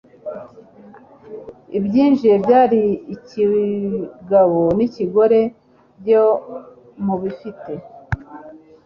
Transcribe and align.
ibyinjiye 1.77 2.35
byari 2.43 2.81
ikigabo 3.15 4.61
n 4.77 4.79
ikigore 4.87 5.39
byo 5.99 6.25
mu 7.05 7.15
bifite 7.21 7.71